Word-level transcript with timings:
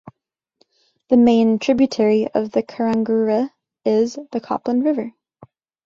The 1.09 1.17
main 1.17 1.59
tributary 1.59 2.27
of 2.33 2.49
the 2.53 2.63
Karangarua 2.63 3.51
is 3.85 4.17
the 4.31 4.41
Copland 4.41 4.83
River. 4.83 5.13